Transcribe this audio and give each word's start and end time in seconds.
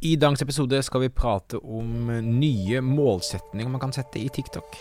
I 0.00 0.14
dagens 0.16 0.40
episode 0.40 0.78
skal 0.80 1.02
vi 1.02 1.08
prate 1.12 1.58
om 1.60 2.06
nye 2.24 2.78
målsetninger 2.80 3.68
man 3.68 3.82
kan 3.82 3.90
sette 3.92 4.16
i 4.16 4.30
TikTok. 4.32 4.78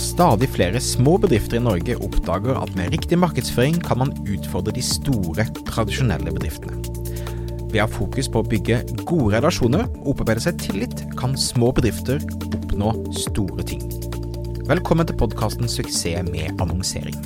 Stadig 0.00 0.46
flere 0.54 0.80
små 0.80 1.18
bedrifter 1.20 1.58
i 1.58 1.60
Norge 1.60 1.98
oppdager 2.00 2.56
at 2.56 2.70
med 2.72 2.94
riktig 2.94 3.18
markedsføring 3.20 3.76
kan 3.84 3.98
man 4.00 4.14
utfordre 4.24 4.72
de 4.72 4.80
store, 4.80 5.44
tradisjonelle 5.68 6.32
bedriftene. 6.32 6.78
Ved 7.74 7.76
å 7.76 7.84
ha 7.84 7.90
fokus 7.92 8.30
på 8.32 8.40
å 8.40 8.48
bygge 8.48 8.78
gode 9.02 9.34
relasjoner 9.34 9.84
og 9.98 10.14
opparbeide 10.14 10.46
seg 10.46 10.62
tillit, 10.64 11.02
kan 11.20 11.36
små 11.36 11.68
bedrifter 11.76 12.24
oppnå 12.48 12.94
store 13.12 13.66
ting. 13.68 13.84
Velkommen 14.64 15.10
til 15.10 15.18
podkasten 15.20 15.68
'Suksess 15.68 16.24
med 16.30 16.56
annonsering'. 16.56 17.20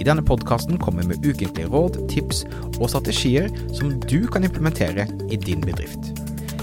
I 0.00 0.08
denne 0.08 0.26
podkasten 0.26 0.82
kommer 0.82 1.06
vi 1.06 1.14
med 1.14 1.22
ukentlige 1.22 1.70
råd, 1.70 2.08
tips 2.10 2.42
og 2.80 2.90
strategier 2.90 3.46
som 3.70 4.00
du 4.00 4.26
kan 4.26 4.42
implementere 4.42 5.06
i 5.30 5.38
din 5.38 5.62
bedrift. 5.62 6.19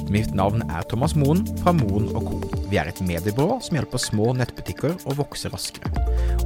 Mitt 0.07 0.31
navn 0.31 0.61
er 0.71 0.85
Thomas 0.87 1.17
Moen 1.19 1.41
fra 1.59 1.73
Moen 1.75 2.05
Co. 2.15 2.37
Vi 2.71 2.77
er 2.79 2.87
et 2.87 2.99
mediebyrå 3.03 3.57
som 3.63 3.75
hjelper 3.75 3.99
små 3.99 4.29
nettbutikker 4.39 4.93
å 5.03 5.15
vokse 5.17 5.51
raskere. 5.51 5.91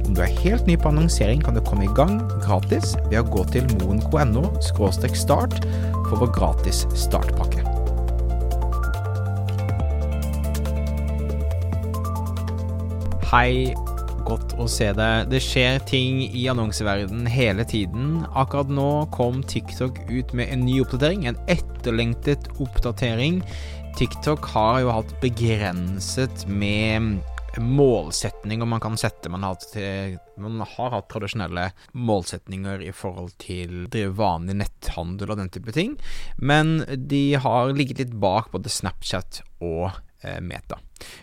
Om 0.02 0.16
du 0.16 0.22
er 0.24 0.34
helt 0.42 0.66
ny 0.66 0.74
på 0.74 0.90
annonsering, 0.90 1.44
kan 1.46 1.54
du 1.54 1.62
komme 1.62 1.86
i 1.86 1.92
gang 1.94 2.18
gratis 2.42 2.96
ved 3.06 3.20
å 3.20 3.28
gå 3.30 3.44
til 3.54 3.68
moen.no 3.78 4.48
start 5.14 5.54
for 6.08 6.24
vår 6.24 6.32
gratis 6.34 6.82
startpakke. 6.98 7.62
Hei, 13.30 13.70
godt 14.26 14.54
å 14.60 14.68
se 14.70 14.88
deg. 14.96 15.28
Det 15.32 15.40
skjer 15.42 15.82
ting 15.88 16.22
i 16.28 16.46
annonseverdenen 16.50 17.28
hele 17.30 17.66
tiden. 17.68 18.22
Akkurat 18.38 18.70
nå 18.72 18.88
kom 19.14 19.42
TikTok 19.46 20.00
ut 20.10 20.32
med 20.36 20.52
en 20.52 20.64
ny 20.66 20.78
oppdatering, 20.84 21.26
en 21.26 21.40
etterlengtet 21.52 22.48
oppdatering. 22.62 23.42
TikTok 23.98 24.46
har 24.54 24.80
jo 24.82 24.94
hatt 24.96 25.12
begrenset 25.20 26.46
med 26.48 27.20
målsetninger 27.60 28.66
man 28.66 28.80
kan 28.80 28.96
sette. 28.96 29.28
Man 29.32 29.44
har, 29.44 29.56
hatt, 29.56 29.76
man 30.40 30.62
har 30.64 30.94
hatt 30.94 31.10
tradisjonelle 31.12 31.68
målsetninger 31.92 32.84
i 32.86 32.92
forhold 32.96 33.34
til 33.42 33.86
drive 33.92 34.14
vanlig 34.16 34.56
netthandel 34.62 35.34
og 35.34 35.42
den 35.42 35.52
type 35.52 35.74
ting, 35.76 35.98
men 36.38 36.80
de 36.96 37.24
har 37.42 37.74
ligget 37.76 38.00
litt 38.04 38.16
bak 38.22 38.52
både 38.54 38.72
Snapchat 38.72 39.42
og 39.60 39.90
eh, 40.24 40.40
Meta. 40.40 40.80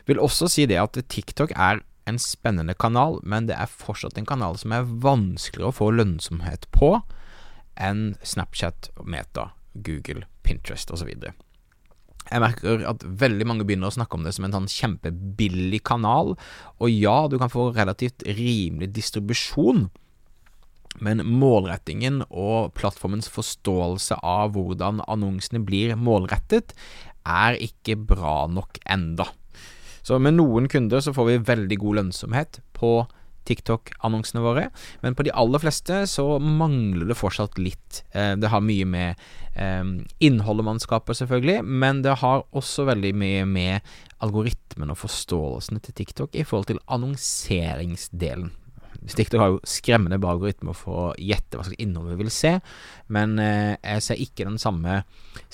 Vil 0.10 0.22
også 0.22 0.50
si 0.52 0.68
det 0.70 0.80
at 0.82 1.00
TikTok 1.10 1.56
er 1.56 1.82
en 2.10 2.22
spennende 2.22 2.76
kanal, 2.78 3.20
men 3.24 3.48
det 3.50 3.58
er 3.58 3.72
fortsatt 3.72 4.18
en 4.20 4.28
kanal 4.30 4.58
som 4.60 4.74
er 4.76 4.88
vanskeligere 5.06 5.72
å 5.72 5.80
få 5.80 5.92
lønnsomhet 5.96 6.68
på 6.76 6.98
enn 7.80 8.18
Snapchat, 8.26 8.92
Meta, 9.08 9.52
Google, 9.74 10.26
Pinterest 10.44 10.92
osv. 10.92 11.12
Jeg 12.30 12.44
merker 12.44 12.84
at 12.86 13.04
veldig 13.04 13.48
mange 13.48 13.66
begynner 13.66 13.90
å 13.90 13.96
snakke 13.96 14.20
om 14.20 14.26
det 14.26 14.36
som 14.36 14.46
en 14.46 14.54
sånn 14.58 14.70
kjempebillig 14.70 15.82
kanal, 15.88 16.36
og 16.78 16.94
ja, 16.94 17.24
du 17.32 17.40
kan 17.42 17.50
få 17.50 17.72
relativt 17.74 18.26
rimelig 18.28 18.92
distribusjon, 18.98 19.88
men 21.06 21.24
målrettingen 21.24 22.24
og 22.28 22.74
plattformens 22.78 23.30
forståelse 23.32 24.20
av 24.26 24.54
hvordan 24.58 25.02
annonsene 25.08 25.62
blir 25.66 25.96
målrettet, 25.98 26.76
er 27.30 27.58
ikke 27.62 27.98
bra 28.10 28.44
nok 28.52 28.82
enda. 28.90 29.30
Så 30.02 30.20
med 30.22 30.38
noen 30.38 30.70
kunder 30.72 31.04
så 31.04 31.14
får 31.16 31.30
vi 31.30 31.40
veldig 31.52 31.80
god 31.82 32.00
lønnsomhet 32.02 32.62
på 32.78 32.94
TikTok-annonsene 33.50 34.44
våre, 34.44 34.68
men 35.02 35.16
på 35.18 35.26
de 35.26 35.34
aller 35.34 35.62
fleste 35.62 36.04
så 36.12 36.26
mangler 36.40 37.10
det 37.10 37.18
fortsatt 37.18 37.58
litt. 37.62 38.04
Eh, 38.14 38.36
det 38.38 38.52
har 38.54 38.62
mye 38.62 38.86
med 38.86 39.24
eh, 39.56 39.84
innholdet 40.26 40.68
man 40.68 40.82
skaper, 40.84 41.18
selvfølgelig, 41.18 41.64
men 41.66 42.04
det 42.06 42.20
har 42.22 42.46
også 42.50 42.86
veldig 42.92 43.14
mye 43.18 43.48
med 43.50 43.94
algoritmen 44.26 44.94
og 44.94 45.02
forståelsene 45.02 45.82
til 45.86 45.98
TikTok 46.02 46.38
i 46.38 46.46
forhold 46.46 46.70
til 46.70 46.84
annonseringsdelen. 46.92 48.52
TikTok 49.08 49.40
har 49.40 49.54
jo 49.54 49.60
skremmende 49.68 50.20
bra 50.22 50.34
algoritmer 50.36 50.76
for 50.78 51.00
å 51.02 51.14
gjette 51.18 51.58
hva 51.58 51.66
slags 51.66 51.80
innhold 51.82 52.12
vi 52.12 52.20
vil 52.24 52.32
se, 52.34 52.56
men 53.14 53.38
eh, 53.42 53.78
jeg 53.78 54.06
ser 54.06 54.24
ikke 54.24 54.48
den 54.48 54.60
samme 54.62 55.02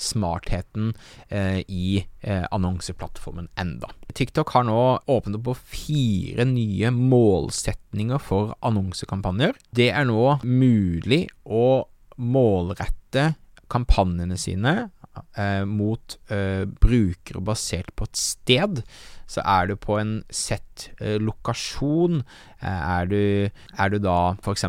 smartheten 0.00 0.92
eh, 1.28 1.62
i 1.68 2.02
eh, 2.20 2.44
annonseplattformen 2.50 3.48
enda. 3.60 3.92
TikTok 4.16 4.52
har 4.56 4.66
nå 4.68 4.80
åpnet 5.06 5.38
opp 5.38 5.48
på 5.50 5.56
fire 5.76 6.46
nye 6.48 6.92
målsetninger 6.94 8.22
for 8.22 8.56
annonsekampanjer. 8.66 9.56
Det 9.76 9.90
er 9.92 10.08
nå 10.08 10.38
mulig 10.44 11.26
å 11.44 11.86
målrette 12.16 13.34
kampanjene 13.72 14.38
sine 14.38 14.74
eh, 15.38 15.64
mot 15.68 16.16
eh, 16.32 16.64
brukere 16.66 17.42
basert 17.44 17.92
på 17.96 18.08
et 18.08 18.18
sted, 18.20 18.82
så 19.26 19.42
er 19.42 19.70
du 19.70 19.74
på 19.80 19.96
en 19.98 20.12
sett 20.30 20.88
eh, 21.00 21.16
lokasjon. 21.22 22.20
Eh, 22.60 22.82
er 22.98 23.08
du, 23.10 23.22
er, 23.50 23.92
du, 23.92 23.98
da 24.02 24.36
f.eks. 24.38 24.66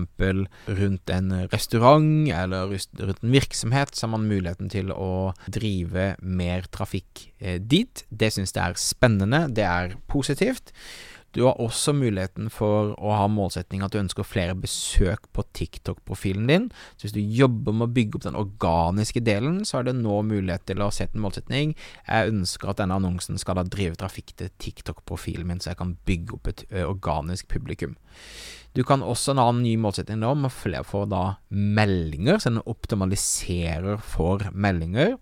rundt 0.80 1.14
en 1.14 1.36
restaurant 1.54 2.32
eller 2.34 2.74
rundt 2.74 3.24
en 3.24 3.36
virksomhet, 3.36 3.94
så 3.94 4.08
har 4.08 4.16
man 4.16 4.30
muligheten 4.30 4.72
til 4.74 4.94
å 4.94 5.34
drive 5.46 6.16
mer 6.22 6.66
trafikk 6.74 7.28
eh, 7.40 7.62
dit. 7.62 8.06
Det 8.10 8.34
syns 8.34 8.56
jeg 8.56 8.64
er 8.64 8.82
spennende, 8.82 9.46
det 9.54 9.68
er 9.68 9.98
positivt. 10.10 10.74
Du 11.36 11.44
har 11.44 11.60
også 11.62 11.94
muligheten 11.94 12.48
for 12.54 12.94
å 12.98 13.14
ha 13.20 13.28
målsetting 13.30 13.84
at 13.86 13.94
du 13.94 14.00
ønsker 14.00 14.26
flere 14.26 14.56
besøk 14.58 15.28
på 15.36 15.44
TikTok-profilen 15.58 16.48
din. 16.50 16.68
Så 16.96 17.08
hvis 17.08 17.18
du 17.18 17.22
jobber 17.22 17.76
med 17.76 17.90
å 17.90 17.96
bygge 17.98 18.18
opp 18.18 18.26
den 18.26 18.40
organiske 18.40 19.22
delen, 19.26 19.60
så 19.68 19.80
er 19.80 19.90
det 19.90 19.98
nå 20.00 20.22
mulighet 20.26 20.66
til 20.70 20.82
å 20.82 20.90
sette 20.94 21.20
en 21.20 21.26
målsetning. 21.26 21.76
Jeg 22.08 22.34
ønsker 22.34 22.72
at 22.72 22.82
denne 22.82 22.98
annonsen 22.98 23.38
skal 23.42 23.60
da 23.60 23.68
drive 23.68 24.00
trafikk 24.00 24.34
til 24.40 24.54
TikTok-profilen 24.64 25.50
min, 25.52 25.62
så 25.62 25.74
jeg 25.74 25.82
kan 25.84 25.98
bygge 26.08 26.40
opp 26.40 26.52
et 26.54 26.66
organisk 26.88 27.52
publikum. 27.52 27.98
Du 28.78 28.84
kan 28.86 29.02
også 29.02 29.34
ha 29.38 29.48
en 29.50 29.64
ny 29.66 29.76
målsetting 29.82 30.20
nå 30.22 30.34
med 30.38 30.54
flere 30.54 30.86
får 30.86 31.08
da 31.10 31.24
meldinger, 31.50 32.38
så 32.40 32.52
den 32.52 32.66
optimaliserer 32.66 33.98
for 34.02 34.44
meldinger. 34.54 35.18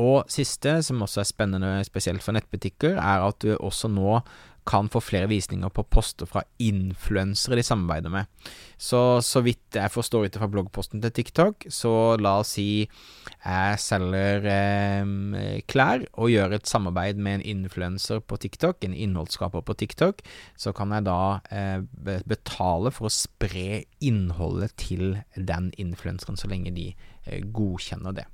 Og 0.00 0.24
siste, 0.32 0.78
som 0.82 1.02
også 1.04 1.20
er 1.20 1.28
spennende 1.28 1.72
spesielt 1.84 2.24
for 2.24 2.32
nettbutikker, 2.32 2.96
er 2.96 3.26
at 3.26 3.44
du 3.44 3.52
også 3.58 3.90
nå 3.92 4.22
kan 4.68 4.86
få 4.86 5.00
flere 5.02 5.26
visninger 5.26 5.70
på 5.74 5.82
poster 5.90 6.28
fra 6.28 6.44
influensere 6.62 7.58
de 7.58 7.64
samarbeider 7.66 8.12
med. 8.14 8.30
Så 8.78 9.20
så 9.26 9.42
vidt 9.42 9.74
jeg 9.74 9.90
forstår 9.90 10.28
ut 10.28 10.38
fra 10.38 10.48
bloggposten 10.50 11.02
til 11.02 11.12
TikTok, 11.16 11.66
så 11.68 12.14
la 12.22 12.36
oss 12.42 12.54
si 12.56 12.86
jeg 12.86 13.80
selger 13.82 14.46
eh, 14.46 15.62
klær 15.66 16.06
og 16.14 16.30
gjør 16.30 16.54
et 16.56 16.70
samarbeid 16.70 17.18
med 17.18 17.40
en 17.40 17.46
influenser 17.56 18.22
på 18.22 18.38
TikTok, 18.38 18.84
en 18.84 18.94
innholdsskaper 18.94 19.66
på 19.66 19.76
TikTok, 19.82 20.22
så 20.56 20.74
kan 20.76 20.94
jeg 20.94 21.08
da 21.10 21.22
eh, 21.50 22.22
betale 22.30 22.94
for 22.94 23.10
å 23.10 23.14
spre 23.14 23.82
innholdet 23.98 24.76
til 24.78 25.18
den 25.34 25.72
influenseren 25.74 26.38
så 26.38 26.50
lenge 26.50 26.74
de 26.76 26.92
eh, 27.26 27.42
godkjenner 27.42 28.14
det. 28.22 28.28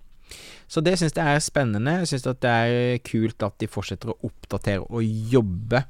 Så 0.69 0.83
det 0.85 0.99
syns 1.01 1.17
jeg 1.17 1.37
er 1.37 1.45
spennende. 1.45 2.01
Jeg 2.03 2.13
syns 2.13 2.27
det 2.29 2.51
er 2.51 2.99
kult 3.07 3.47
at 3.47 3.57
de 3.63 3.71
fortsetter 3.71 4.13
å 4.13 4.19
oppdatere 4.29 4.85
og 4.85 5.05
jobbe 5.33 5.85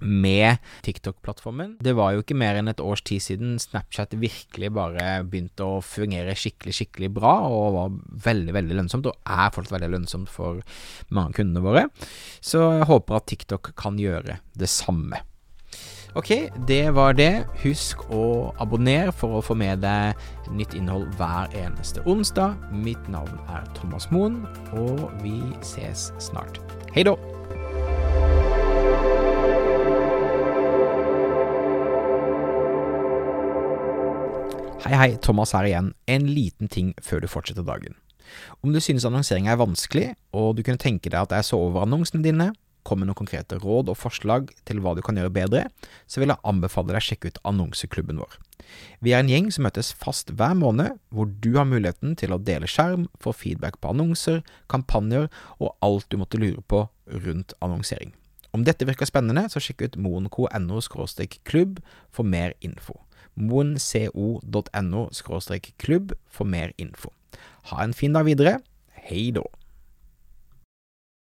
med 0.00 0.56
TikTok-plattformen. 0.82 1.76
Det 1.84 1.92
var 1.96 2.14
jo 2.14 2.22
ikke 2.22 2.36
mer 2.38 2.58
enn 2.58 2.70
et 2.72 2.80
års 2.80 3.02
tid 3.06 3.22
siden 3.24 3.58
Snapchat 3.60 4.16
virkelig 4.20 4.72
bare 4.76 5.20
begynte 5.28 5.66
å 5.66 5.80
fungere 5.84 6.36
skikkelig, 6.38 6.76
skikkelig 6.78 7.10
bra, 7.20 7.34
og 7.48 7.76
var 7.76 7.96
veldig, 8.30 8.54
veldig 8.56 8.78
lønnsomt, 8.80 9.10
og 9.10 9.18
er 9.28 9.52
fortsatt 9.54 9.76
veldig 9.76 9.92
lønnsomt 9.96 10.32
for 10.32 10.62
mange 11.12 11.32
av 11.34 11.40
kundene 11.40 11.64
våre. 11.64 11.86
Så 12.40 12.64
jeg 12.78 12.88
håper 12.90 13.20
at 13.20 13.28
TikTok 13.30 13.74
kan 13.80 14.00
gjøre 14.00 14.40
det 14.56 14.70
samme. 14.72 15.20
Ok, 16.14 16.30
det 16.66 16.94
var 16.94 17.12
det. 17.14 17.44
Husk 17.62 18.00
å 18.10 18.50
abonnere 18.58 19.12
for 19.14 19.38
å 19.38 19.42
få 19.46 19.54
med 19.54 19.84
deg 19.84 20.18
nytt 20.50 20.72
innhold 20.74 21.06
hver 21.14 21.52
eneste 21.54 22.02
onsdag. 22.02 22.56
Mitt 22.74 23.04
navn 23.06 23.36
er 23.46 23.68
Thomas 23.76 24.08
Moen, 24.10 24.40
og 24.74 25.04
vi 25.22 25.36
ses 25.62 26.08
snart. 26.18 26.58
Hei 26.96 27.04
da! 27.06 27.14
Hei, 34.82 34.96
hei, 34.96 35.14
Thomas 35.22 35.54
her 35.54 35.68
igjen. 35.68 35.92
En 36.10 36.26
liten 36.26 36.66
ting 36.66 36.90
før 36.98 37.22
du 37.22 37.28
fortsetter 37.30 37.62
dagen. 37.62 37.94
Om 38.66 38.74
du 38.74 38.82
synes 38.82 39.06
annonsering 39.06 39.46
er 39.46 39.62
vanskelig, 39.62 40.08
og 40.34 40.56
du 40.58 40.64
kunne 40.66 40.82
tenke 40.82 41.06
deg 41.06 41.20
at 41.22 41.38
jeg 41.38 41.52
så 41.52 41.62
over 41.68 41.86
annonsene 41.86 42.26
dine, 42.26 42.50
kom 42.86 43.00
med 43.00 43.10
noen 43.10 43.18
konkrete 43.18 43.58
råd 43.62 43.90
og 43.92 43.98
forslag 43.98 44.52
til 44.68 44.80
hva 44.82 44.94
du 44.96 45.02
kan 45.04 45.18
gjøre 45.18 45.32
bedre, 45.34 45.64
så 46.10 46.22
vil 46.22 46.32
jeg 46.32 46.42
anbefale 46.46 46.92
deg 46.92 47.00
å 47.00 47.06
sjekke 47.08 47.32
ut 47.32 47.42
annonseklubben 47.48 48.20
vår. 48.22 48.38
Vi 49.04 49.14
er 49.14 49.24
en 49.24 49.32
gjeng 49.32 49.50
som 49.54 49.66
møtes 49.66 49.92
fast 49.96 50.32
hver 50.36 50.54
måned, 50.58 50.98
hvor 51.10 51.28
du 51.28 51.52
har 51.58 51.68
muligheten 51.68 52.16
til 52.20 52.34
å 52.34 52.40
dele 52.40 52.70
skjerm, 52.70 53.08
få 53.20 53.34
feedback 53.34 53.80
på 53.80 53.92
annonser, 53.94 54.42
kampanjer 54.72 55.28
og 55.58 55.74
alt 55.84 56.08
du 56.10 56.20
måtte 56.20 56.40
lure 56.40 56.62
på 56.68 56.86
rundt 57.26 57.56
annonsering. 57.60 58.14
Om 58.54 58.64
dette 58.66 58.86
virker 58.86 59.06
spennende, 59.06 59.46
så 59.50 59.62
sjekk 59.62 59.86
ut 59.86 60.00
moenco.no 60.02 60.80
klubb 61.46 61.78
for 62.10 62.26
mer 62.26 62.56
info 62.60 62.98
moenco.no 63.40 65.08
klubb 65.78 66.12
for 66.28 66.44
mer 66.44 66.72
info. 66.76 67.10
Ha 67.70 67.82
en 67.84 67.94
fin 67.94 68.12
dag 68.12 68.24
videre. 68.24 68.60
Hei 68.92 69.30
då. 69.30 69.59